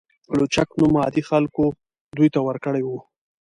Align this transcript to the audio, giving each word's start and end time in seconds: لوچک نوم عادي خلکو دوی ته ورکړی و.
لوچک 0.37 0.69
نوم 0.79 0.93
عادي 1.01 1.21
خلکو 1.29 1.65
دوی 2.15 2.29
ته 2.33 2.39
ورکړی 2.47 2.83
و. 2.85 2.89